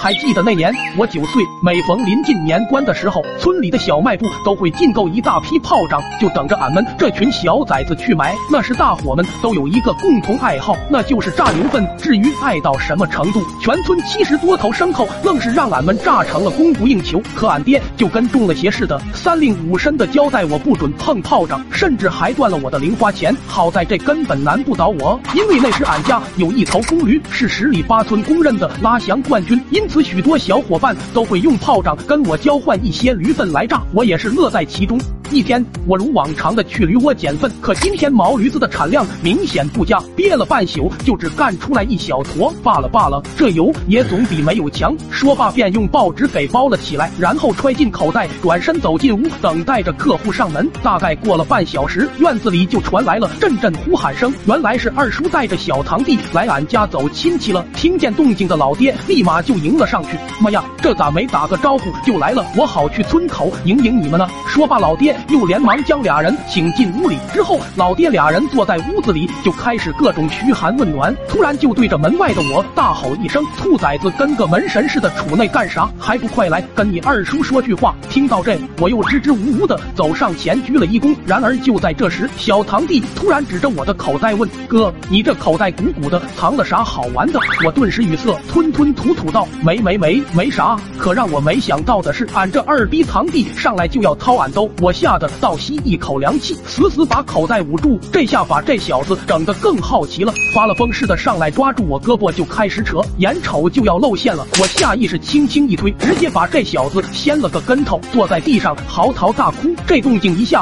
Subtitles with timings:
[0.00, 8.32] 还记得那年我九岁，每逢临近年关的时候，村里的小卖部都会进购一大批炮仗，就等着俺们这群小崽子去买。
[8.48, 11.84] 那时大伙们都有一个共同爱好，那就是炸牛粪。
[11.98, 17.20] 至于爱到什么程度，全村七十多头牲口愣是让俺们炸成了供不应求。
[17.34, 23.36] 可俺爹就跟中了邪似的，三令五申的交代我不准碰炮仗，甚至还断了我的零花钱。
[23.48, 34.98] 好在这根本难不倒我，因为那时俺家有一头公驴，是十里八村公认的拉翔冠军，因此许多小伙伴都会用炮仗跟我交换一些驴粪来炸，我也是乐在其中。
[35.30, 42.50] 一天，我如往常的去驴窝捡粪，可今天毛驴子的产量明显不佳，憋了半宿就只干出来一小坨。
[42.62, 44.96] 罢了罢了，这油也总比没有强。
[45.10, 50.66] 说罢便用报纸给包了起来，然后揣进口袋，转身走进屋，等待着客户上门。
[50.82, 57.64] 大概过了半小时，院子里就传来了阵阵呼喊声，原来是二叔带着小堂弟来俺家走亲戚了。
[57.74, 60.18] 听见动静的老爹立马就迎了上去。
[60.40, 62.46] 妈呀，这咋没打个招呼就来了？
[62.56, 64.26] 我好去村口迎迎你们呢。
[64.46, 65.17] 说罢，老爹。
[65.28, 71.14] 又连忙将俩人请进屋里，之后老爹俩人坐在屋子里就开始各种嘘寒问暖。
[71.28, 75.88] 突然就对着门外的我大吼一声：“兔崽子，跟个门神似的杵那干啥？
[75.98, 81.14] 还不快来跟你二叔说句话！”听到这，我又支支吾吾的走上前鞠了一躬。
[81.26, 95.07] 然而就在这时，小堂弟突然指着我的口袋问：“哥，你这口袋鼓鼓的，藏了啥好玩的？”我顿时语塞，吞吞吐吐道：“没没没，没啥。”可让我没想到的是，俺这二逼堂弟上来就要掏俺兜，我吓。
[95.08, 97.98] 吓得倒吸一口凉气，死死把口袋捂住。
[98.12, 104.46] 这下把这小子整得更好奇了，发了疯似的上来抓住我胳膊就开始扯，眼瞅就要露馅了。
[104.60, 109.74] 我下意识轻轻一推，直接把这小子掀了个跟头，坐在地上嚎啕大哭。
[109.86, 110.56] 这动静一下